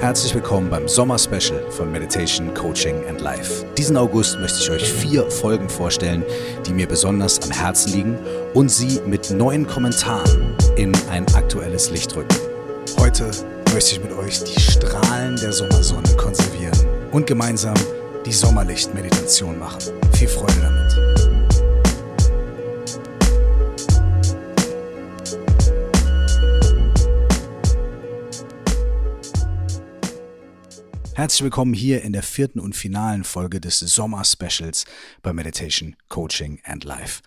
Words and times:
Herzlich 0.00 0.34
willkommen 0.34 0.70
beim 0.70 0.88
Sommer-Special 0.88 1.70
von 1.72 1.92
Meditation, 1.92 2.54
Coaching 2.54 3.06
and 3.06 3.20
Life. 3.20 3.66
Diesen 3.76 3.98
August 3.98 4.38
möchte 4.40 4.58
ich 4.58 4.70
euch 4.70 4.90
vier 4.90 5.30
Folgen 5.30 5.68
vorstellen, 5.68 6.24
die 6.66 6.72
mir 6.72 6.88
besonders 6.88 7.38
am 7.42 7.50
Herzen 7.50 7.92
liegen 7.92 8.18
und 8.54 8.70
sie 8.70 8.98
mit 9.06 9.30
neuen 9.30 9.66
Kommentaren 9.66 10.56
in 10.76 10.90
ein 11.10 11.26
aktuelles 11.34 11.90
Licht 11.90 12.16
rücken. 12.16 12.34
Heute 12.98 13.30
möchte 13.74 13.96
ich 13.96 14.02
mit 14.02 14.12
euch 14.12 14.42
die 14.42 14.58
Strahlen 14.58 15.36
der 15.36 15.52
Sommersonne 15.52 16.16
konservieren 16.16 16.78
und 17.12 17.26
gemeinsam 17.26 17.74
die 18.24 18.32
Sommerlicht-Meditation 18.32 19.58
machen. 19.58 19.82
Viel 20.14 20.28
Freude 20.28 20.54
damit. 20.62 20.79
Herzlich 31.20 31.42
willkommen 31.42 31.74
hier 31.74 32.00
in 32.00 32.14
der 32.14 32.22
vierten 32.22 32.60
und 32.60 32.74
finalen 32.74 33.24
Folge 33.24 33.60
des 33.60 33.78
Sommer-Specials 33.78 34.86
bei 35.20 35.34
Meditation, 35.34 35.94
Coaching 36.08 36.62
and 36.64 36.82
Life. 36.84 37.20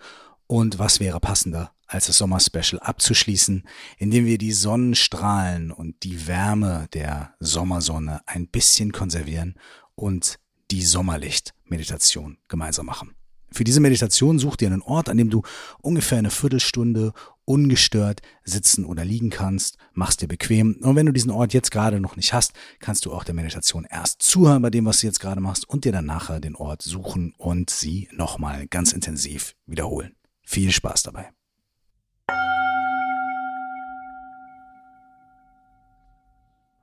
Und 0.48 0.80
was 0.80 0.98
wäre 0.98 1.20
passender, 1.20 1.70
als 1.86 2.08
das 2.08 2.18
Sommer-Special 2.18 2.80
abzuschließen, 2.80 3.62
indem 3.98 4.26
wir 4.26 4.36
die 4.36 4.50
Sonnenstrahlen 4.50 5.70
und 5.70 6.02
die 6.02 6.26
Wärme 6.26 6.88
der 6.92 7.34
Sommersonne 7.38 8.22
ein 8.26 8.48
bisschen 8.48 8.90
konservieren 8.90 9.54
und 9.94 10.40
die 10.72 10.82
Sommerlicht-Meditation 10.82 12.38
gemeinsam 12.48 12.86
machen. 12.86 13.14
Für 13.52 13.62
diese 13.62 13.78
Meditation 13.78 14.40
such 14.40 14.56
dir 14.56 14.66
einen 14.66 14.82
Ort, 14.82 15.08
an 15.08 15.18
dem 15.18 15.30
du 15.30 15.42
ungefähr 15.80 16.18
eine 16.18 16.30
Viertelstunde 16.30 17.12
ungestört 17.44 18.22
sitzen 18.44 18.84
oder 18.84 19.04
liegen 19.04 19.30
kannst, 19.30 19.78
machst 19.92 20.22
dir 20.22 20.28
bequem. 20.28 20.76
Und 20.80 20.96
wenn 20.96 21.06
du 21.06 21.12
diesen 21.12 21.30
Ort 21.30 21.52
jetzt 21.52 21.70
gerade 21.70 22.00
noch 22.00 22.16
nicht 22.16 22.32
hast, 22.32 22.52
kannst 22.80 23.04
du 23.06 23.12
auch 23.12 23.24
der 23.24 23.34
Meditation 23.34 23.86
erst 23.88 24.22
zuhören 24.22 24.62
bei 24.62 24.70
dem, 24.70 24.86
was 24.86 25.00
du 25.00 25.06
jetzt 25.06 25.20
gerade 25.20 25.40
machst 25.40 25.68
und 25.68 25.84
dir 25.84 25.92
dann 25.92 26.06
nachher 26.06 26.40
den 26.40 26.56
Ort 26.56 26.82
suchen 26.82 27.34
und 27.36 27.70
sie 27.70 28.08
nochmal 28.12 28.66
ganz 28.66 28.92
intensiv 28.92 29.54
wiederholen. 29.66 30.14
Viel 30.42 30.72
Spaß 30.72 31.02
dabei. 31.04 31.30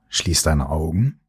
Schließ 0.08 0.42
deine 0.42 0.68
Augen 0.68 1.20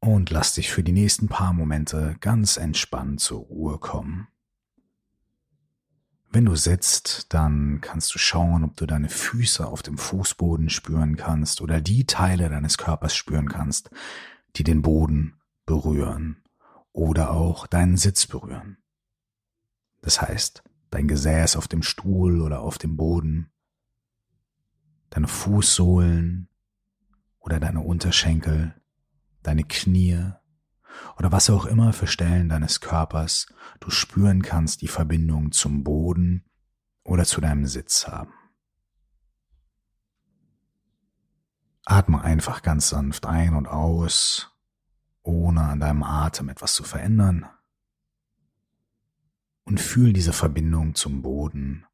und 0.00 0.30
lass 0.30 0.54
dich 0.54 0.70
für 0.70 0.82
die 0.82 0.92
nächsten 0.92 1.28
paar 1.28 1.52
Momente 1.52 2.16
ganz 2.20 2.56
entspannt 2.56 3.20
zur 3.20 3.40
Ruhe 3.40 3.78
kommen. 3.78 4.28
Wenn 6.32 6.44
du 6.44 6.54
sitzt, 6.54 7.34
dann 7.34 7.80
kannst 7.80 8.14
du 8.14 8.18
schauen, 8.18 8.62
ob 8.62 8.76
du 8.76 8.86
deine 8.86 9.08
Füße 9.08 9.66
auf 9.66 9.82
dem 9.82 9.98
Fußboden 9.98 10.70
spüren 10.70 11.16
kannst 11.16 11.60
oder 11.60 11.80
die 11.80 12.06
Teile 12.06 12.48
deines 12.48 12.78
Körpers 12.78 13.16
spüren 13.16 13.48
kannst, 13.48 13.90
die 14.54 14.62
den 14.62 14.80
Boden 14.80 15.40
berühren 15.66 16.44
oder 16.92 17.32
auch 17.32 17.66
deinen 17.66 17.96
Sitz 17.96 18.28
berühren. 18.28 18.78
Das 20.02 20.22
heißt, 20.22 20.62
dein 20.90 21.08
Gesäß 21.08 21.56
auf 21.56 21.66
dem 21.66 21.82
Stuhl 21.82 22.40
oder 22.40 22.60
auf 22.60 22.78
dem 22.78 22.96
Boden, 22.96 23.50
deine 25.10 25.26
Fußsohlen 25.26 26.48
oder 27.40 27.58
deine 27.58 27.80
Unterschenkel, 27.80 28.80
deine 29.42 29.64
Knie 29.64 30.32
oder 31.16 31.32
was 31.32 31.50
auch 31.50 31.66
immer 31.66 31.92
für 31.92 32.06
Stellen 32.06 32.48
deines 32.48 32.80
Körpers 32.80 33.46
du 33.80 33.90
spüren 33.90 34.42
kannst, 34.42 34.82
die 34.82 34.88
Verbindung 34.88 35.52
zum 35.52 35.84
Boden 35.84 36.44
oder 37.04 37.24
zu 37.24 37.40
deinem 37.40 37.66
Sitz 37.66 38.06
haben. 38.06 38.32
Atme 41.84 42.22
einfach 42.22 42.62
ganz 42.62 42.90
sanft 42.90 43.26
ein 43.26 43.54
und 43.54 43.66
aus, 43.66 44.52
ohne 45.22 45.62
an 45.62 45.80
deinem 45.80 46.02
Atem 46.02 46.48
etwas 46.48 46.74
zu 46.74 46.84
verändern. 46.84 47.46
Und 49.64 49.80
fühl 49.80 50.12
diese 50.12 50.32
Verbindung 50.32 50.94
zum 50.94 51.22
Boden. 51.22 51.86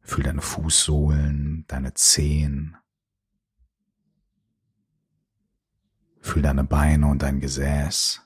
Fühl 0.00 0.24
deine 0.24 0.42
Fußsohlen, 0.42 1.64
deine 1.68 1.94
Zehen, 1.94 2.76
Fühl 6.24 6.40
deine 6.40 6.64
Beine 6.64 7.06
und 7.08 7.20
dein 7.20 7.38
Gesäß. 7.38 8.22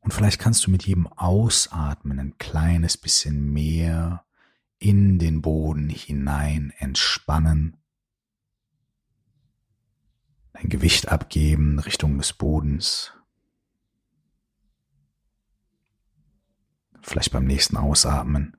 Und 0.00 0.12
vielleicht 0.12 0.38
kannst 0.38 0.66
du 0.66 0.70
mit 0.70 0.84
jedem 0.84 1.06
Ausatmen 1.06 2.20
ein 2.20 2.36
kleines 2.36 2.98
bisschen 2.98 3.50
mehr 3.50 4.26
in 4.78 5.18
den 5.18 5.40
Boden 5.40 5.88
hinein 5.88 6.70
entspannen, 6.76 7.78
dein 10.52 10.68
Gewicht 10.68 11.08
abgeben 11.08 11.78
Richtung 11.78 12.18
des 12.18 12.34
Bodens. 12.34 13.14
Vielleicht 17.00 17.32
beim 17.32 17.46
nächsten 17.46 17.78
Ausatmen 17.78 18.58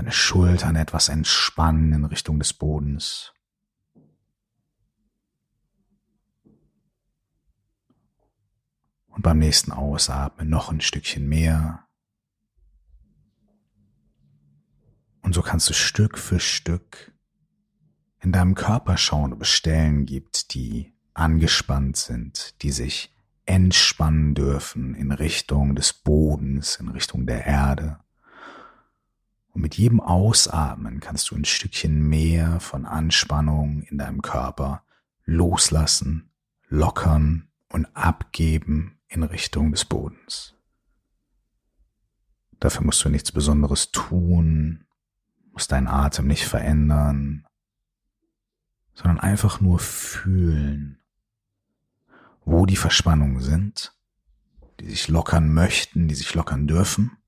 deine 0.00 0.12
Schultern 0.12 0.76
etwas 0.76 1.10
entspannen 1.10 1.92
in 1.92 2.04
Richtung 2.06 2.38
des 2.38 2.54
Bodens. 2.54 3.34
Und 9.08 9.20
beim 9.20 9.38
nächsten 9.38 9.72
Ausatmen 9.72 10.48
noch 10.48 10.70
ein 10.70 10.80
Stückchen 10.80 11.28
mehr. 11.28 11.86
Und 15.20 15.34
so 15.34 15.42
kannst 15.42 15.68
du 15.68 15.74
Stück 15.74 16.16
für 16.16 16.40
Stück 16.40 17.12
in 18.22 18.32
deinem 18.32 18.54
Körper 18.54 18.96
schauen, 18.96 19.34
ob 19.34 19.42
es 19.42 19.50
Stellen 19.50 20.06
gibt, 20.06 20.54
die 20.54 20.94
angespannt 21.12 21.98
sind, 21.98 22.62
die 22.62 22.70
sich 22.70 23.14
entspannen 23.44 24.34
dürfen 24.34 24.94
in 24.94 25.12
Richtung 25.12 25.74
des 25.74 25.92
Bodens, 25.92 26.76
in 26.76 26.88
Richtung 26.88 27.26
der 27.26 27.44
Erde. 27.44 27.98
Und 29.52 29.62
mit 29.62 29.76
jedem 29.76 30.00
Ausatmen 30.00 31.00
kannst 31.00 31.30
du 31.30 31.36
ein 31.36 31.44
Stückchen 31.44 32.08
mehr 32.08 32.60
von 32.60 32.86
Anspannung 32.86 33.82
in 33.82 33.98
deinem 33.98 34.22
Körper 34.22 34.84
loslassen, 35.24 36.30
lockern 36.68 37.48
und 37.68 37.86
abgeben 37.96 38.98
in 39.08 39.22
Richtung 39.22 39.72
des 39.72 39.84
Bodens. 39.84 40.54
Dafür 42.60 42.84
musst 42.84 43.04
du 43.04 43.08
nichts 43.08 43.32
Besonderes 43.32 43.90
tun, 43.90 44.84
musst 45.52 45.72
deinen 45.72 45.88
Atem 45.88 46.26
nicht 46.26 46.46
verändern, 46.46 47.46
sondern 48.94 49.18
einfach 49.18 49.60
nur 49.60 49.78
fühlen, 49.78 51.00
wo 52.44 52.66
die 52.66 52.76
Verspannungen 52.76 53.40
sind, 53.40 53.94
die 54.78 54.90
sich 54.90 55.08
lockern 55.08 55.52
möchten, 55.52 56.06
die 56.06 56.14
sich 56.14 56.34
lockern 56.34 56.66
dürfen 56.66 57.19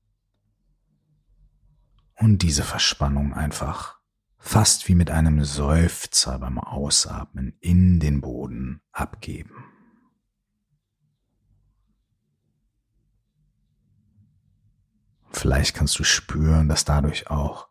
und 2.23 2.41
diese 2.41 2.63
Verspannung 2.63 3.33
einfach 3.33 3.99
fast 4.37 4.87
wie 4.87 4.95
mit 4.95 5.11
einem 5.11 5.43
Seufzer 5.43 6.39
beim 6.39 6.57
Ausatmen 6.57 7.57
in 7.59 7.99
den 7.99 8.21
Boden 8.21 8.81
abgeben. 8.93 9.65
Vielleicht 15.31 15.75
kannst 15.75 15.99
du 15.99 16.05
spüren, 16.05 16.69
dass 16.69 16.85
dadurch 16.85 17.29
auch 17.29 17.67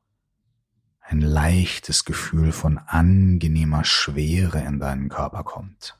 ein 1.01 1.23
leichtes 1.23 2.05
Gefühl 2.05 2.53
von 2.53 2.77
angenehmer 2.77 3.84
Schwere 3.84 4.61
in 4.61 4.79
deinen 4.79 5.09
Körper 5.09 5.45
kommt. 5.45 5.99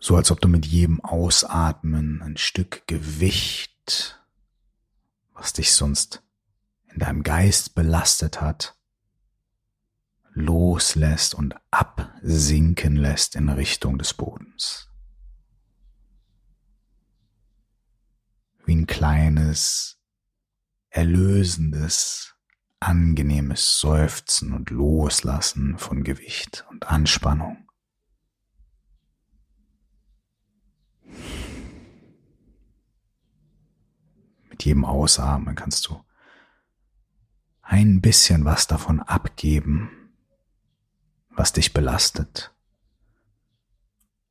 So 0.00 0.16
als 0.16 0.32
ob 0.32 0.40
du 0.40 0.48
mit 0.48 0.66
jedem 0.66 1.00
Ausatmen 1.04 2.20
ein 2.20 2.36
Stück 2.36 2.84
Gewicht, 2.88 4.20
was 5.34 5.52
dich 5.52 5.72
sonst 5.72 6.24
in 6.98 7.04
deinem 7.06 7.22
Geist 7.22 7.76
belastet 7.76 8.40
hat, 8.40 8.76
loslässt 10.32 11.32
und 11.32 11.54
absinken 11.70 12.96
lässt 12.96 13.36
in 13.36 13.48
Richtung 13.48 13.98
des 13.98 14.14
Bodens. 14.14 14.90
Wie 18.64 18.74
ein 18.74 18.88
kleines, 18.88 20.00
erlösendes, 20.88 22.34
angenehmes 22.80 23.78
Seufzen 23.78 24.52
und 24.52 24.70
Loslassen 24.70 25.78
von 25.78 26.02
Gewicht 26.02 26.66
und 26.68 26.88
Anspannung. 26.88 27.68
Mit 34.50 34.64
jedem 34.64 34.84
Ausatmen 34.84 35.54
kannst 35.54 35.86
du 35.86 36.02
ein 37.70 38.00
bisschen 38.00 38.46
was 38.46 38.66
davon 38.66 39.00
abgeben, 39.00 39.90
was 41.28 41.52
dich 41.52 41.74
belastet. 41.74 42.54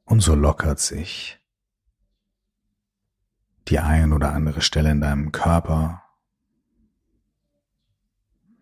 Und 0.06 0.22
so 0.22 0.34
lockert 0.34 0.80
sich 0.80 1.40
die 3.68 3.78
ein 3.78 4.12
oder 4.12 4.34
andere 4.34 4.62
Stelle 4.62 4.90
in 4.90 5.02
deinem 5.02 5.32
Körper 5.32 6.04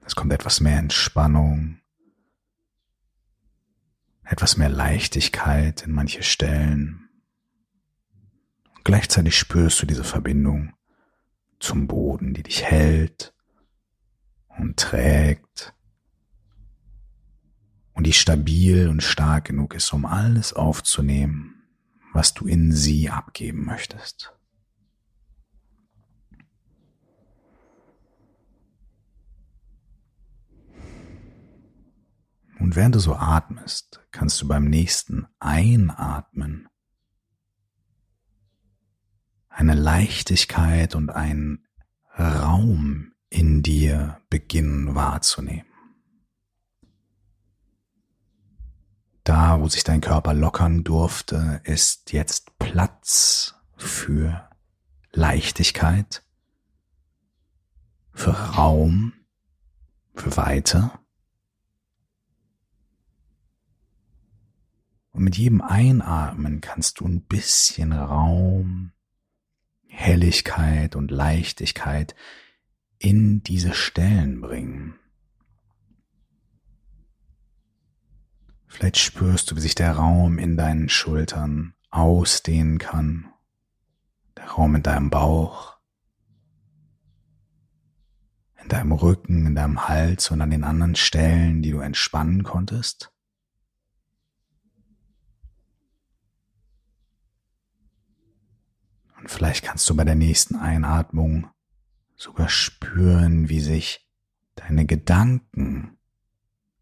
Es 0.05 0.15
kommt 0.15 0.33
etwas 0.33 0.59
mehr 0.59 0.77
Entspannung, 0.77 1.79
etwas 4.23 4.57
mehr 4.57 4.69
Leichtigkeit 4.69 5.83
in 5.83 5.93
manche 5.93 6.21
Stellen. 6.21 7.09
Und 8.75 8.83
gleichzeitig 8.83 9.37
spürst 9.37 9.81
du 9.81 9.85
diese 9.85 10.03
Verbindung 10.03 10.73
zum 11.59 11.87
Boden, 11.87 12.33
die 12.33 12.43
dich 12.43 12.63
hält 12.63 13.34
und 14.57 14.77
trägt 14.77 15.73
und 17.93 18.05
die 18.05 18.13
stabil 18.13 18.87
und 18.89 19.01
stark 19.01 19.45
genug 19.45 19.73
ist, 19.73 19.91
um 19.93 20.05
alles 20.05 20.53
aufzunehmen, 20.53 21.63
was 22.13 22.33
du 22.33 22.45
in 22.45 22.71
sie 22.71 23.09
abgeben 23.09 23.65
möchtest. 23.65 24.33
Und 32.59 32.75
während 32.75 32.95
du 32.95 32.99
so 32.99 33.15
atmest, 33.15 34.01
kannst 34.11 34.41
du 34.41 34.47
beim 34.47 34.65
nächsten 34.65 35.27
Einatmen 35.39 36.67
eine 39.49 39.75
Leichtigkeit 39.75 40.95
und 40.95 41.09
einen 41.09 41.67
Raum 42.17 43.14
in 43.35 43.61
dir 43.61 44.21
beginnen 44.29 44.95
wahrzunehmen. 44.95 45.65
Da, 49.25 49.59
wo 49.59 49.67
sich 49.67 49.83
dein 49.83 49.99
Körper 49.99 50.33
lockern 50.33 50.85
durfte, 50.85 51.59
ist 51.65 52.13
jetzt 52.13 52.57
Platz 52.59 53.55
für 53.75 54.49
Leichtigkeit, 55.11 56.23
für 58.13 58.31
Raum, 58.31 59.11
für 60.13 60.37
Weite. 60.37 60.91
Und 65.11 65.23
mit 65.23 65.37
jedem 65.37 65.61
Einatmen 65.61 66.61
kannst 66.61 67.01
du 67.01 67.05
ein 67.05 67.21
bisschen 67.23 67.91
Raum, 67.91 68.93
Helligkeit 69.87 70.95
und 70.95 71.11
Leichtigkeit 71.11 72.15
in 72.99 73.43
diese 73.43 73.73
Stellen 73.73 74.41
bringen. 74.41 74.95
Vielleicht 78.67 78.97
spürst 78.97 79.49
du, 79.51 79.55
wie 79.55 79.61
sich 79.61 79.75
der 79.75 79.93
Raum 79.93 80.37
in 80.37 80.57
deinen 80.57 80.89
Schultern 80.89 81.75
ausdehnen 81.91 82.77
kann, 82.77 83.31
der 84.35 84.49
Raum 84.49 84.75
in 84.75 84.83
deinem 84.83 85.09
Bauch, 85.09 85.77
in 88.61 88.67
deinem 88.67 88.91
Rücken, 88.91 89.45
in 89.45 89.55
deinem 89.55 89.87
Hals 89.87 90.29
und 90.31 90.41
an 90.41 90.49
den 90.49 90.63
anderen 90.63 90.95
Stellen, 90.95 91.61
die 91.61 91.71
du 91.71 91.79
entspannen 91.79 92.43
konntest. 92.43 93.13
Und 99.17 99.31
vielleicht 99.31 99.63
kannst 99.63 99.89
du 99.89 99.95
bei 99.95 100.03
der 100.03 100.15
nächsten 100.15 100.55
Einatmung 100.55 101.47
sogar 102.15 102.49
spüren, 102.49 103.49
wie 103.49 103.59
sich 103.59 104.07
deine 104.55 104.85
Gedanken 104.85 105.97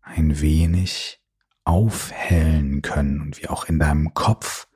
ein 0.01 0.39
wenig 0.41 1.21
aufhellen 1.63 2.81
können 2.81 3.21
und 3.21 3.41
wie 3.41 3.47
auch 3.47 3.65
in 3.65 3.79
deinem 3.79 4.13
Kopf 4.13 4.67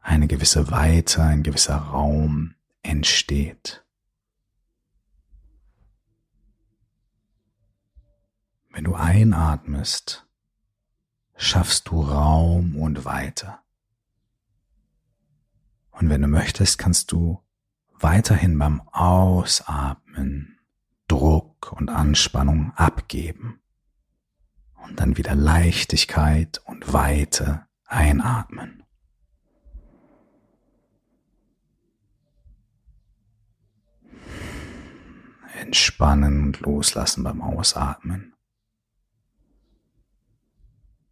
eine 0.00 0.26
gewisse 0.26 0.70
Weite, 0.70 1.22
ein 1.22 1.42
gewisser 1.42 1.76
Raum 1.76 2.54
entsteht. 2.82 3.84
Wenn 8.70 8.84
du 8.84 8.94
einatmest, 8.94 10.26
schaffst 11.36 11.88
du 11.88 12.02
Raum 12.02 12.76
und 12.76 13.04
Weite. 13.04 13.58
Und 15.92 16.10
wenn 16.10 16.22
du 16.22 16.28
möchtest, 16.28 16.76
kannst 16.76 17.12
du 17.12 17.43
weiterhin 17.98 18.58
beim 18.58 18.80
Ausatmen 18.92 20.54
Druck 21.08 21.72
und 21.72 21.90
Anspannung 21.90 22.72
abgeben 22.76 23.60
und 24.84 25.00
dann 25.00 25.16
wieder 25.16 25.34
Leichtigkeit 25.34 26.60
und 26.64 26.92
Weite 26.92 27.66
einatmen. 27.86 28.82
Entspannen 35.60 36.42
und 36.42 36.60
loslassen 36.60 37.22
beim 37.22 37.40
Ausatmen. 37.40 38.34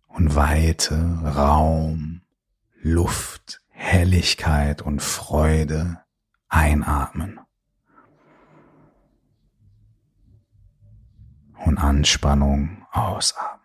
Und 0.09 0.35
Weite, 0.35 1.21
Raum, 1.23 2.23
Luft, 2.81 3.63
Helligkeit 3.69 4.83
und 4.83 5.01
Freude 5.01 6.02
einatmen. 6.53 7.41
Und 11.65 11.79
Anspannung 11.79 12.87
ausatmen. 12.91 13.63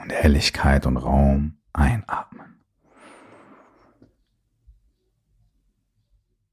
und 0.00 0.12
Helligkeit 0.12 0.86
und 0.86 0.96
Raum 0.96 1.58
einatmen. 1.72 2.64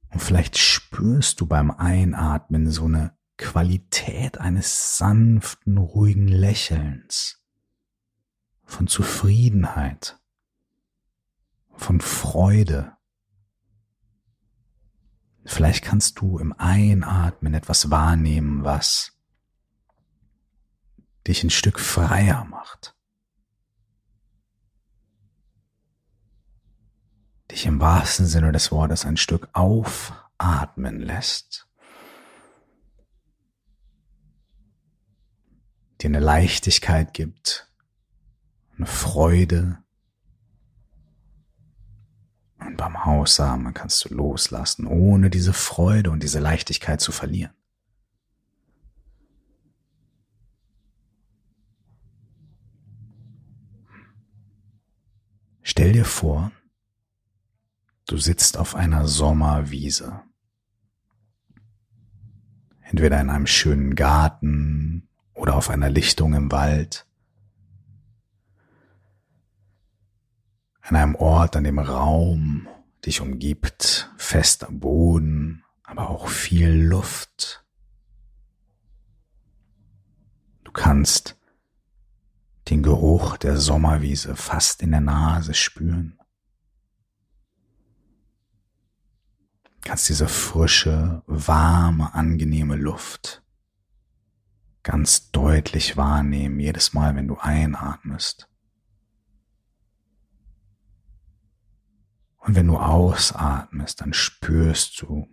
Und 0.09 0.21
vielleicht 0.21 0.57
spürst 0.57 1.39
du 1.41 1.45
beim 1.45 1.71
Einatmen 1.71 2.69
so 2.69 2.85
eine 2.85 3.15
Qualität 3.37 4.37
eines 4.39 4.97
sanften, 4.97 5.77
ruhigen 5.77 6.27
Lächelns, 6.27 7.43
von 8.63 8.87
Zufriedenheit, 8.87 10.16
von 11.77 12.01
Freude. 12.01 12.93
Vielleicht 15.45 15.83
kannst 15.83 16.19
du 16.19 16.39
im 16.39 16.53
Einatmen 16.57 17.53
etwas 17.53 17.89
wahrnehmen, 17.89 18.63
was 18.63 19.13
dich 21.25 21.43
ein 21.43 21.49
Stück 21.49 21.79
freier 21.79 22.45
macht. 22.45 22.97
dich 27.51 27.65
im 27.65 27.79
wahrsten 27.79 28.25
Sinne 28.27 28.51
des 28.51 28.71
Wortes 28.71 29.05
ein 29.05 29.17
Stück 29.17 29.49
aufatmen 29.53 30.99
lässt. 30.99 31.67
Dir 36.01 36.09
eine 36.09 36.19
Leichtigkeit 36.19 37.13
gibt, 37.13 37.71
eine 38.75 38.85
Freude. 38.85 39.83
Und 42.59 42.77
beim 42.77 43.05
Haussamen 43.05 43.73
kannst 43.73 44.05
du 44.05 44.13
loslassen, 44.13 44.87
ohne 44.87 45.29
diese 45.29 45.53
Freude 45.53 46.11
und 46.11 46.23
diese 46.23 46.39
Leichtigkeit 46.39 47.01
zu 47.01 47.11
verlieren. 47.11 47.53
Stell 55.61 55.91
dir 55.91 56.05
vor, 56.05 56.51
Du 58.07 58.17
sitzt 58.17 58.57
auf 58.57 58.73
einer 58.73 59.05
Sommerwiese. 59.05 60.21
Entweder 62.81 63.19
in 63.19 63.29
einem 63.29 63.47
schönen 63.47 63.95
Garten 63.95 65.09
oder 65.33 65.55
auf 65.55 65.69
einer 65.69 65.89
Lichtung 65.89 66.33
im 66.33 66.49
Wald. 66.49 67.05
An 70.87 70.95
einem 70.95 71.15
Ort, 71.15 71.55
an 71.55 71.63
dem 71.63 71.79
Raum 71.79 72.67
dich 73.05 73.21
umgibt, 73.21 74.11
fester 74.17 74.67
Boden, 74.71 75.63
aber 75.83 76.09
auch 76.09 76.27
viel 76.27 76.69
Luft. 76.69 77.65
Du 80.63 80.71
kannst 80.71 81.37
den 82.69 82.83
Geruch 82.83 83.37
der 83.37 83.57
Sommerwiese 83.57 84.35
fast 84.35 84.81
in 84.81 84.91
der 84.91 85.01
Nase 85.01 85.53
spüren. 85.53 86.19
kannst 89.81 90.09
diese 90.09 90.27
frische, 90.27 91.23
warme, 91.27 92.13
angenehme 92.13 92.75
Luft 92.75 93.41
ganz 94.87 95.31
deutlich 95.31 95.97
wahrnehmen, 95.97 96.61
jedes 96.61 96.93
Mal, 96.93 97.13
wenn 97.17 97.27
du 97.27 97.37
einatmest. 97.37 98.47
Und 102.47 102.55
wenn 102.55 102.67
du 102.67 102.77
ausatmest, 102.77 104.01
dann 104.01 104.13
spürst 104.13 105.01
du 105.01 105.27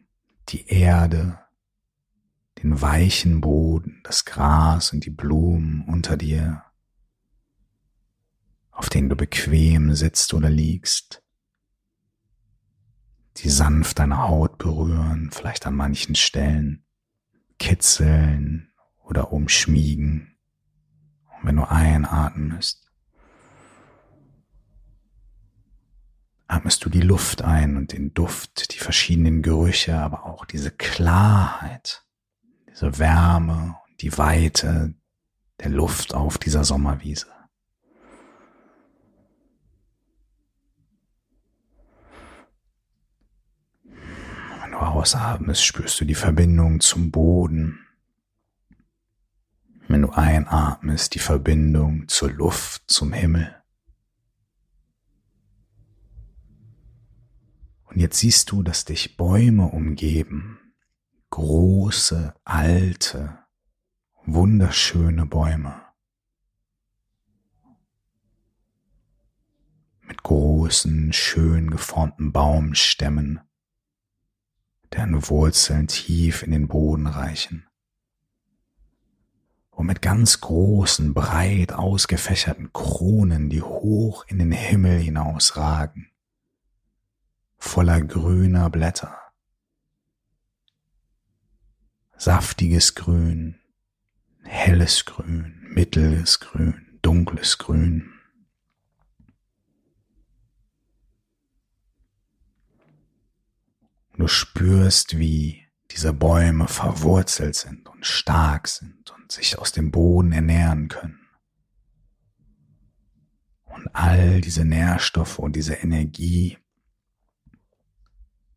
die 0.50 0.66
Erde, 0.66 1.38
den 2.62 2.80
weichen 2.80 3.40
Boden, 3.40 4.00
das 4.04 4.24
Gras 4.24 4.92
und 4.92 5.06
die 5.06 5.10
Blumen 5.10 5.84
unter 5.86 6.16
dir, 6.16 6.64
auf 8.70 8.90
denen 8.90 9.08
du 9.08 9.16
bequem 9.16 9.94
sitzt 9.94 10.34
oder 10.34 10.50
liegst 10.50 11.24
die 13.38 13.50
sanft 13.50 13.98
deine 13.98 14.18
Haut 14.18 14.58
berühren, 14.58 15.30
vielleicht 15.32 15.66
an 15.66 15.74
manchen 15.74 16.14
Stellen 16.14 16.84
kitzeln 17.58 18.72
oder 19.02 19.32
umschmiegen. 19.32 20.36
Und 21.36 21.48
wenn 21.48 21.56
du 21.56 21.68
einatmest, 21.68 22.83
atmest 26.54 26.84
du 26.84 26.88
die 26.88 27.00
Luft 27.00 27.42
ein 27.42 27.76
und 27.76 27.92
den 27.92 28.14
Duft, 28.14 28.72
die 28.72 28.78
verschiedenen 28.78 29.42
Gerüche, 29.42 29.96
aber 29.98 30.24
auch 30.24 30.44
diese 30.44 30.70
Klarheit, 30.70 32.04
diese 32.70 32.98
Wärme 33.00 33.76
und 33.88 34.02
die 34.02 34.16
Weite 34.16 34.94
der 35.58 35.70
Luft 35.70 36.14
auf 36.14 36.38
dieser 36.38 36.62
Sommerwiese. 36.62 37.26
Wenn 44.62 44.70
du 44.70 44.78
ausatmest, 44.78 45.64
spürst 45.64 46.00
du 46.00 46.04
die 46.04 46.14
Verbindung 46.14 46.78
zum 46.78 47.10
Boden. 47.10 47.80
Wenn 49.88 50.02
du 50.02 50.10
einatmest, 50.10 51.16
die 51.16 51.18
Verbindung 51.18 52.06
zur 52.06 52.30
Luft, 52.30 52.84
zum 52.86 53.12
Himmel. 53.12 53.63
Und 57.94 58.00
jetzt 58.00 58.18
siehst 58.18 58.50
du, 58.50 58.64
dass 58.64 58.84
dich 58.84 59.16
Bäume 59.16 59.68
umgeben. 59.68 60.58
Große, 61.30 62.34
alte, 62.42 63.38
wunderschöne 64.24 65.26
Bäume. 65.26 65.80
Mit 70.00 70.24
großen, 70.24 71.12
schön 71.12 71.70
geformten 71.70 72.32
Baumstämmen, 72.32 73.38
deren 74.92 75.28
Wurzeln 75.28 75.86
tief 75.86 76.42
in 76.42 76.50
den 76.50 76.66
Boden 76.66 77.06
reichen. 77.06 77.64
Und 79.70 79.86
mit 79.86 80.02
ganz 80.02 80.40
großen, 80.40 81.14
breit 81.14 81.72
ausgefächerten 81.72 82.72
Kronen, 82.72 83.50
die 83.50 83.62
hoch 83.62 84.24
in 84.26 84.40
den 84.40 84.50
Himmel 84.50 84.98
hinausragen 84.98 86.10
voller 87.64 88.00
grüner 88.02 88.70
Blätter. 88.70 89.18
Saftiges 92.16 92.94
Grün, 92.94 93.60
helles 94.44 95.04
Grün, 95.04 95.66
mittleres 95.70 96.38
Grün, 96.40 96.98
dunkles 97.02 97.58
Grün. 97.58 98.12
Du 104.16 104.28
spürst, 104.28 105.18
wie 105.18 105.66
diese 105.90 106.12
Bäume 106.12 106.68
verwurzelt 106.68 107.56
sind 107.56 107.88
und 107.88 108.06
stark 108.06 108.68
sind 108.68 109.10
und 109.10 109.32
sich 109.32 109.58
aus 109.58 109.72
dem 109.72 109.90
Boden 109.90 110.32
ernähren 110.32 110.88
können. 110.88 111.20
Und 113.64 113.88
all 113.92 114.40
diese 114.40 114.64
Nährstoffe 114.64 115.40
und 115.40 115.56
diese 115.56 115.74
Energie 115.74 116.58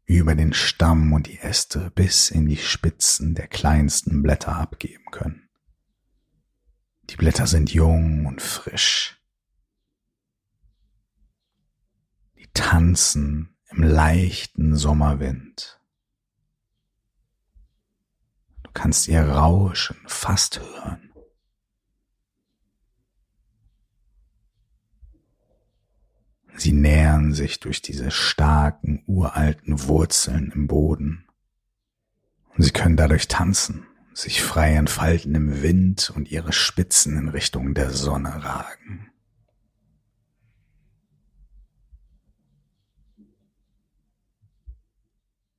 über 0.08 0.36
den 0.36 0.54
Stamm 0.54 1.12
und 1.12 1.28
die 1.28 1.40
Äste 1.40 1.92
bis 1.94 2.32
in 2.32 2.48
die 2.48 2.58
Spitzen 2.58 3.36
der 3.36 3.48
kleinsten 3.48 4.24
Blätter 4.24 4.56
abgeben 4.56 5.04
können. 5.12 5.50
Die 7.10 7.18
Blätter 7.18 7.46
sind 7.46 7.74
jung 7.74 8.26
und 8.26 8.42
frisch. 8.42 9.22
Die 12.38 12.48
tanzen 12.54 13.58
im 13.70 13.84
leichten 13.84 14.78
Sommerwind. 14.78 15.82
Du 18.64 18.72
kannst 18.74 19.10
ihr 19.10 19.24
Rauschen 19.24 19.98
fast 20.08 20.60
hören. 20.60 21.07
Sie 26.58 26.74
nähern 26.74 27.34
sich 27.34 27.60
durch 27.60 27.84
diese 27.84 28.10
starken, 28.10 29.04
uralten 29.06 29.84
Wurzeln 29.88 30.52
im 30.52 30.66
Boden. 30.66 31.28
Und 32.56 32.64
sie 32.64 32.72
können 32.72 32.98
dadurch 32.98 33.28
tanzen, 33.28 33.86
sich 34.14 34.42
frei 34.42 34.74
entfalten 34.74 35.36
im 35.36 35.62
Wind 35.62 36.10
und 36.10 36.32
ihre 36.32 36.52
Spitzen 36.52 37.16
in 37.16 37.30
Richtung 37.30 37.76
der 37.76 37.92
Sonne 37.92 38.44
ragen. 38.44 39.12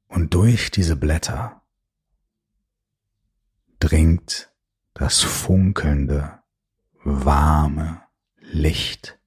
Und 0.08 0.34
durch 0.34 0.72
diese 0.72 0.96
Blätter 0.96 1.62
dringt 3.78 4.52
das 4.94 5.20
funkelnde, 5.20 6.40
warme 7.04 8.02
Licht 8.40 9.17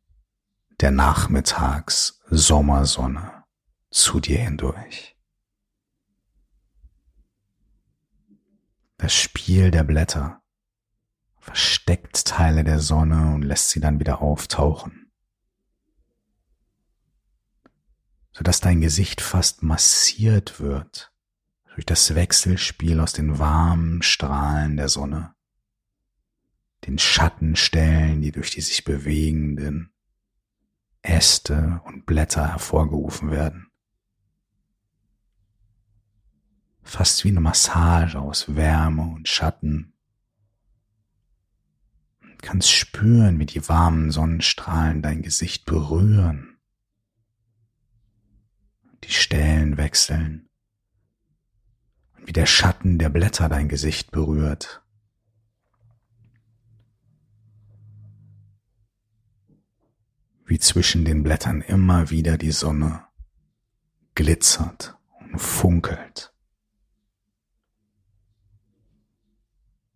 der 0.81 0.89
Nachmittags 0.89 2.19
Sommersonne 2.25 3.43
zu 3.91 4.19
dir 4.19 4.39
hindurch. 4.39 5.15
Das 8.97 9.13
Spiel 9.13 9.69
der 9.69 9.83
Blätter 9.83 10.41
versteckt 11.39 12.25
Teile 12.25 12.63
der 12.63 12.79
Sonne 12.79 13.33
und 13.35 13.43
lässt 13.43 13.69
sie 13.69 13.79
dann 13.79 13.99
wieder 13.99 14.23
auftauchen, 14.23 15.11
sodass 18.31 18.59
dein 18.59 18.81
Gesicht 18.81 19.21
fast 19.21 19.61
massiert 19.61 20.59
wird 20.59 21.13
durch 21.75 21.85
das 21.85 22.15
Wechselspiel 22.15 22.99
aus 22.99 23.13
den 23.13 23.37
warmen 23.37 24.01
Strahlen 24.01 24.77
der 24.77 24.89
Sonne, 24.89 25.35
den 26.87 26.97
Schattenstellen, 26.97 28.21
die 28.21 28.31
durch 28.31 28.49
die 28.49 28.61
sich 28.61 28.83
bewegenden, 28.83 29.90
Äste 31.01 31.81
und 31.85 32.05
Blätter 32.05 32.47
hervorgerufen 32.47 33.31
werden. 33.31 33.71
Fast 36.83 37.23
wie 37.23 37.29
eine 37.29 37.41
Massage 37.41 38.19
aus 38.19 38.55
Wärme 38.55 39.03
und 39.03 39.27
Schatten. 39.27 39.93
Du 42.21 42.47
kannst 42.47 42.71
spüren, 42.71 43.39
wie 43.39 43.45
die 43.45 43.67
warmen 43.69 44.11
Sonnenstrahlen 44.11 45.01
dein 45.01 45.21
Gesicht 45.21 45.65
berühren. 45.65 46.57
Die 49.03 49.11
Stellen 49.11 49.77
wechseln. 49.77 50.49
Und 52.17 52.27
wie 52.27 52.33
der 52.33 52.45
Schatten 52.45 52.99
der 52.99 53.09
Blätter 53.09 53.47
dein 53.47 53.69
Gesicht 53.69 54.11
berührt. 54.11 54.80
Wie 60.51 60.59
zwischen 60.59 61.05
den 61.05 61.23
Blättern 61.23 61.61
immer 61.61 62.09
wieder 62.09 62.37
die 62.37 62.51
Sonne 62.51 63.05
glitzert 64.15 64.97
und 65.21 65.39
funkelt. 65.39 66.33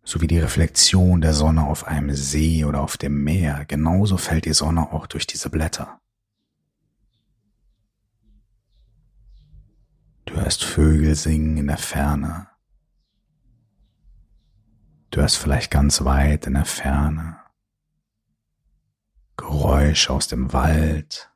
So 0.02 0.22
wie 0.22 0.26
die 0.26 0.38
Reflexion 0.38 1.20
der 1.20 1.34
Sonne 1.34 1.66
auf 1.66 1.86
einem 1.86 2.14
See 2.14 2.64
oder 2.64 2.80
auf 2.80 2.96
dem 2.96 3.22
Meer, 3.22 3.66
genauso 3.66 4.16
fällt 4.16 4.46
die 4.46 4.54
Sonne 4.54 4.94
auch 4.94 5.06
durch 5.06 5.26
diese 5.26 5.50
Blätter. 5.50 6.00
Du 10.24 10.36
hörst 10.36 10.64
Vögel 10.64 11.16
singen 11.16 11.58
in 11.58 11.66
der 11.66 11.76
Ferne. 11.76 12.48
Du 15.10 15.20
hörst 15.20 15.36
vielleicht 15.36 15.70
ganz 15.70 16.02
weit 16.02 16.46
in 16.46 16.54
der 16.54 16.64
Ferne 16.64 17.45
Geräusch 19.66 20.10
aus 20.10 20.28
dem 20.28 20.52
Wald. 20.52 21.28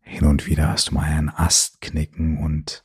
Hin 0.00 0.26
und 0.26 0.46
wieder 0.48 0.70
hast 0.70 0.88
du 0.88 0.94
mal 0.94 1.04
einen 1.04 1.28
Ast 1.28 1.80
knicken 1.80 2.38
und 2.38 2.84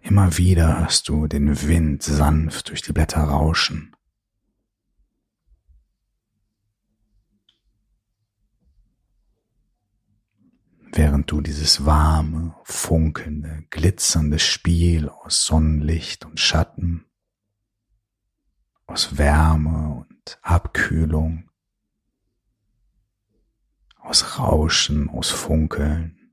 immer 0.00 0.38
wieder 0.38 0.80
hörst 0.80 1.08
du 1.08 1.28
den 1.28 1.62
Wind 1.68 2.02
sanft 2.02 2.68
durch 2.68 2.82
die 2.82 2.92
Blätter 2.92 3.20
rauschen. 3.20 3.94
Während 10.90 11.30
du 11.30 11.42
dieses 11.42 11.84
warme, 11.84 12.56
funkelnde, 12.64 13.66
glitzernde 13.70 14.40
Spiel 14.40 15.10
aus 15.10 15.44
Sonnenlicht 15.44 16.24
und 16.24 16.40
Schatten, 16.40 17.04
aus 18.88 19.16
Wärme 19.16 20.08
Abkühlung, 20.42 21.50
aus 23.96 24.38
Rauschen, 24.38 25.08
aus 25.10 25.30
Funkeln, 25.30 26.32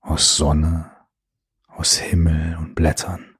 aus 0.00 0.36
Sonne, 0.36 0.90
aus 1.66 1.96
Himmel 1.98 2.56
und 2.56 2.74
Blättern. 2.74 3.36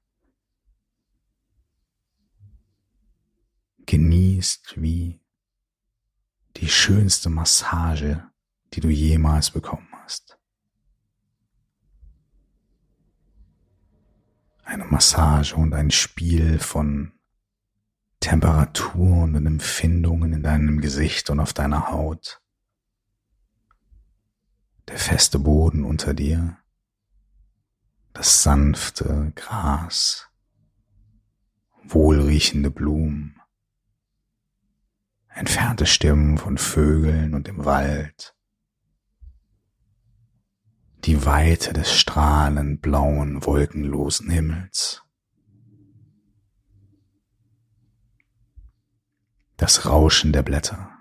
Genießt 3.85 4.81
wie 4.81 5.21
die 6.57 6.69
schönste 6.69 7.29
Massage, 7.29 8.29
die 8.73 8.79
du 8.79 8.89
jemals 8.89 9.51
bekommen 9.51 9.87
hast. 10.03 10.37
Eine 14.63 14.85
Massage 14.85 15.55
und 15.55 15.73
ein 15.73 15.91
Spiel 15.91 16.59
von 16.59 17.12
Temperaturen 18.23 19.35
und 19.35 19.45
Empfindungen 19.45 20.31
in 20.31 20.43
deinem 20.43 20.79
Gesicht 20.79 21.29
und 21.29 21.41
auf 21.41 21.51
deiner 21.51 21.91
Haut. 21.91 22.41
Der 24.87 24.97
feste 24.97 25.39
Boden 25.39 25.83
unter 25.83 26.13
dir, 26.13 26.57
das 28.13 28.41
sanfte 28.41 29.33
Gras, 29.35 30.29
wohlriechende 31.83 32.71
Blumen, 32.71 33.41
entfernte 35.27 35.85
Stimmen 35.85 36.37
von 36.37 36.57
Vögeln 36.57 37.33
und 37.33 37.49
im 37.49 37.65
Wald, 37.65 38.37
die 40.99 41.25
Weite 41.25 41.73
des 41.73 41.93
strahlend 41.93 42.81
blauen, 42.81 43.45
wolkenlosen 43.45 44.29
Himmels, 44.29 45.03
das 49.63 49.85
Rauschen 49.85 50.33
der 50.33 50.43
Blätter, 50.43 50.91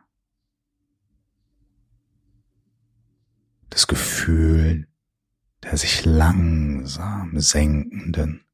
das 3.71 3.89
Gefühl 3.89 4.87
der 5.65 5.77
sich 5.77 6.05
langsam 6.05 7.41
senkenden 7.41 8.45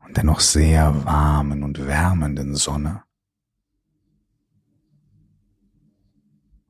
und 0.00 0.16
dennoch 0.16 0.40
sehr 0.40 1.04
warmen 1.04 1.62
und 1.62 1.86
wärmenden 1.86 2.56
Sonne. 2.56 3.04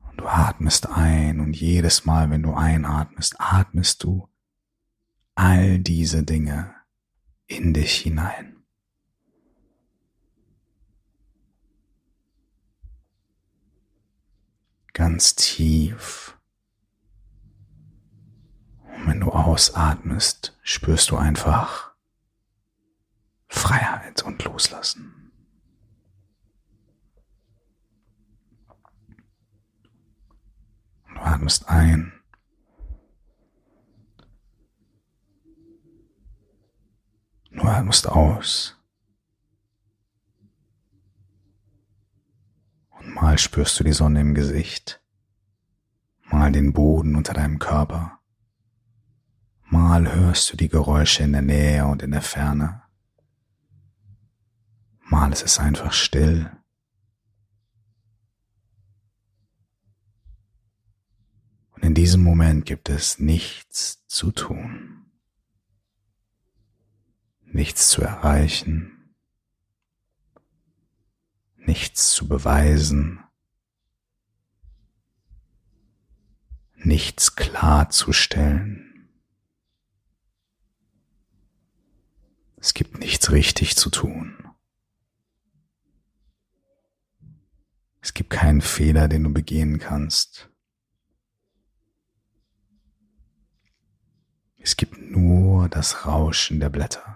Und 0.07 0.17
du 0.17 0.27
atmest 0.27 0.87
ein 0.87 1.39
und 1.39 1.55
jedes 1.55 2.05
Mal, 2.05 2.29
wenn 2.29 2.43
du 2.43 2.53
einatmest, 2.53 3.37
atmest 3.39 4.03
du 4.03 4.29
all 5.33 5.79
diese 5.79 6.21
Dinge 6.21 6.75
in 7.47 7.73
dich 7.73 7.95
hinein. 7.95 8.52
Ganz 14.93 15.35
tief. 15.35 16.37
Und 18.95 19.07
wenn 19.07 19.19
du 19.19 19.31
ausatmest, 19.31 20.55
spürst 20.61 21.09
du 21.09 21.17
einfach 21.17 21.93
Freiheit 23.47 24.21
und 24.21 24.43
Loslassen. 24.43 25.31
Du 31.07 31.19
atmest 31.19 31.67
ein. 31.69 32.13
Du 37.51 37.63
atmest 37.63 38.07
aus. 38.07 38.75
Mal 43.13 43.37
spürst 43.37 43.79
du 43.79 43.83
die 43.83 43.93
Sonne 43.93 44.21
im 44.21 44.33
Gesicht, 44.33 45.01
mal 46.23 46.51
den 46.51 46.73
Boden 46.73 47.15
unter 47.15 47.33
deinem 47.33 47.59
Körper, 47.59 48.19
mal 49.65 50.13
hörst 50.13 50.51
du 50.51 50.57
die 50.57 50.69
Geräusche 50.69 51.23
in 51.23 51.33
der 51.33 51.41
Nähe 51.41 51.85
und 51.85 52.01
in 52.01 52.11
der 52.11 52.21
Ferne, 52.21 52.81
mal 55.05 55.31
ist 55.31 55.45
es 55.45 55.59
einfach 55.59 55.93
still. 55.93 56.51
In 61.81 61.93
diesem 61.93 62.23
Moment 62.23 62.65
gibt 62.65 62.89
es 62.89 63.19
nichts 63.19 64.07
zu 64.07 64.31
tun, 64.31 65.05
nichts 67.45 67.89
zu 67.89 68.01
erreichen, 68.01 68.92
nichts 71.67 72.11
zu 72.11 72.27
beweisen, 72.27 73.23
nichts 76.75 77.35
klarzustellen. 77.35 79.09
Es 82.57 82.73
gibt 82.73 82.97
nichts 82.99 83.31
richtig 83.31 83.75
zu 83.75 83.89
tun. 83.89 84.37
Es 87.99 88.13
gibt 88.13 88.29
keinen 88.29 88.61
Fehler, 88.61 89.07
den 89.07 89.23
du 89.23 89.33
begehen 89.33 89.79
kannst. 89.79 90.49
Es 94.57 94.77
gibt 94.77 94.97
nur 94.97 95.67
das 95.67 96.05
Rauschen 96.05 96.61
der 96.61 96.69
Blätter, 96.69 97.12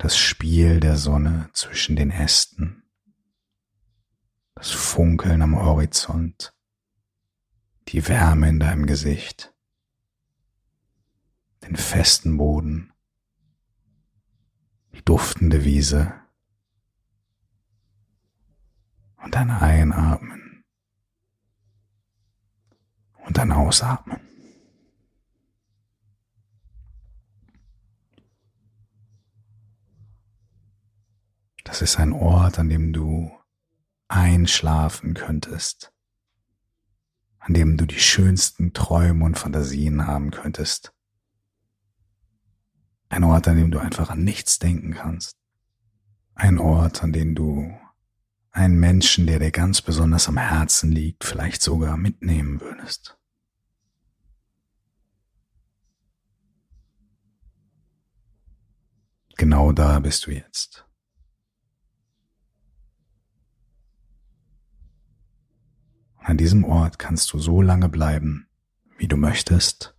das 0.00 0.16
Spiel 0.16 0.80
der 0.80 0.96
Sonne 0.96 1.50
zwischen 1.52 1.94
den 1.94 2.10
Ästen, 2.10 2.84
das 4.54 4.70
Funkeln 4.70 5.42
am 5.42 5.60
Horizont, 5.60 6.54
die 7.88 8.08
Wärme 8.08 8.48
in 8.48 8.60
deinem 8.60 8.86
Gesicht, 8.86 9.54
den 11.64 11.76
festen 11.76 12.38
Boden, 12.38 12.94
die 14.94 15.04
duftende 15.04 15.66
Wiese 15.66 16.14
und 19.22 19.36
ein 19.36 19.50
Einatmen 19.50 20.64
und 23.26 23.38
ein 23.38 23.52
Ausatmen. 23.52 24.29
Das 31.80 31.92
ist 31.92 31.98
ein 31.98 32.12
Ort, 32.12 32.58
an 32.58 32.68
dem 32.68 32.92
du 32.92 33.32
einschlafen 34.06 35.14
könntest, 35.14 35.90
an 37.38 37.54
dem 37.54 37.78
du 37.78 37.86
die 37.86 37.98
schönsten 37.98 38.74
Träume 38.74 39.24
und 39.24 39.38
Fantasien 39.38 40.06
haben 40.06 40.30
könntest. 40.30 40.92
Ein 43.08 43.24
Ort, 43.24 43.48
an 43.48 43.56
dem 43.56 43.70
du 43.70 43.78
einfach 43.78 44.10
an 44.10 44.22
nichts 44.24 44.58
denken 44.58 44.92
kannst. 44.92 45.38
Ein 46.34 46.58
Ort, 46.58 47.02
an 47.02 47.14
dem 47.14 47.34
du 47.34 47.74
einen 48.50 48.78
Menschen, 48.78 49.26
der 49.26 49.38
dir 49.38 49.50
ganz 49.50 49.80
besonders 49.80 50.28
am 50.28 50.36
Herzen 50.36 50.92
liegt, 50.92 51.24
vielleicht 51.24 51.62
sogar 51.62 51.96
mitnehmen 51.96 52.60
würdest. 52.60 53.18
Genau 59.38 59.72
da 59.72 59.98
bist 60.00 60.26
du 60.26 60.32
jetzt. 60.32 60.84
An 66.20 66.36
diesem 66.36 66.64
Ort 66.64 66.98
kannst 66.98 67.32
du 67.32 67.38
so 67.38 67.62
lange 67.62 67.88
bleiben, 67.88 68.46
wie 68.98 69.08
du 69.08 69.16
möchtest. 69.16 69.94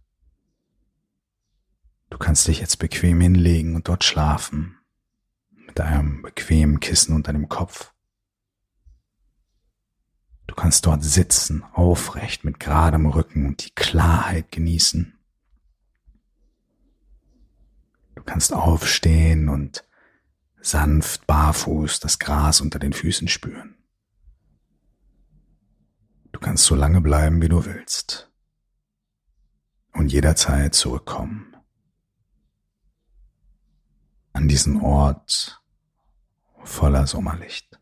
Du 2.09 2.17
kannst 2.17 2.47
dich 2.47 2.59
jetzt 2.59 2.77
bequem 2.77 3.19
hinlegen 3.19 3.75
und 3.75 3.87
dort 3.87 4.03
schlafen, 4.03 4.77
mit 5.49 5.79
einem 5.79 6.21
bequemen 6.21 6.79
Kissen 6.79 7.15
unter 7.15 7.33
dem 7.33 7.49
Kopf. 7.49 7.93
Du 10.45 10.53
kannst 10.53 10.85
dort 10.85 11.03
sitzen, 11.03 11.63
aufrecht, 11.73 12.43
mit 12.43 12.59
geradem 12.59 13.05
Rücken 13.05 13.47
und 13.47 13.65
die 13.65 13.71
Klarheit 13.71 14.51
genießen. 14.51 15.17
Du 18.15 18.23
kannst 18.23 18.53
aufstehen 18.53 19.49
und 19.49 19.85
sanft 20.59 21.25
barfuß 21.25 22.01
das 22.01 22.19
Gras 22.19 22.61
unter 22.61 22.77
den 22.77 22.93
Füßen 22.93 23.27
spüren. 23.27 23.80
Du 26.31 26.39
kannst 26.39 26.65
so 26.65 26.75
lange 26.75 27.01
bleiben, 27.01 27.41
wie 27.41 27.49
du 27.49 27.65
willst. 27.65 28.31
Und 29.93 30.11
jederzeit 30.11 30.73
zurückkommen. 30.73 31.55
An 34.33 34.47
diesen 34.47 34.81
Ort 34.81 35.61
voller 36.63 37.05
Sommerlicht. 37.07 37.79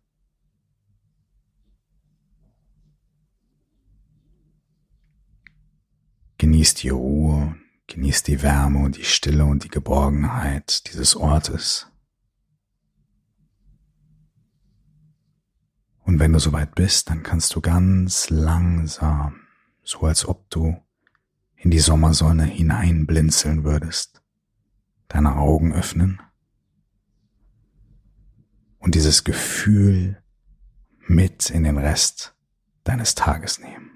Genieß 6.39 6.73
die 6.75 6.89
Ruhe, 6.89 7.57
genieß 7.87 8.23
die 8.23 8.41
Wärme 8.41 8.79
und 8.79 8.97
die 8.97 9.03
Stille 9.03 9.45
und 9.45 9.65
die 9.65 9.69
Geborgenheit 9.69 10.89
dieses 10.91 11.15
Ortes. 11.15 11.87
Und 16.09 16.17
wenn 16.17 16.33
du 16.33 16.39
soweit 16.39 16.73
bist, 16.73 17.11
dann 17.11 17.21
kannst 17.21 17.53
du 17.53 17.61
ganz 17.61 18.31
langsam, 18.31 19.41
so 19.83 19.99
als 19.99 20.27
ob 20.27 20.49
du 20.49 20.75
in 21.55 21.69
die 21.69 21.77
Sommersonne 21.77 22.45
hineinblinzeln 22.45 23.63
würdest, 23.63 24.23
deine 25.07 25.35
Augen 25.35 25.71
öffnen 25.71 26.19
und 28.79 28.95
dieses 28.95 29.23
Gefühl 29.23 30.19
mit 31.05 31.51
in 31.51 31.63
den 31.63 31.77
Rest 31.77 32.33
deines 32.85 33.13
Tages 33.13 33.59
nehmen. 33.59 33.88